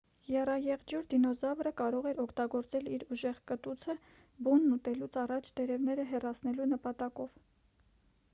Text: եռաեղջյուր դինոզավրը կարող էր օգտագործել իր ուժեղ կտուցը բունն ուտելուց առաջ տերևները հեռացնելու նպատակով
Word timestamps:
եռաեղջյուր 0.35 1.03
դինոզավրը 1.09 1.71
կարող 1.81 2.07
էր 2.11 2.21
օգտագործել 2.23 2.89
իր 2.95 3.05
ուժեղ 3.17 3.37
կտուցը 3.53 3.97
բունն 4.49 4.75
ուտելուց 4.79 5.21
առաջ 5.27 5.53
տերևները 5.61 6.09
հեռացնելու 6.15 6.71
նպատակով 6.75 7.39